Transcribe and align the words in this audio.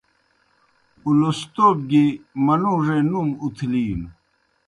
اُلستوب 1.07 1.77
گیْ 1.89 2.05
منُوڙے 2.45 2.97
نُوم 3.11 3.27
اُتھلِینوْ۔ 3.41 4.09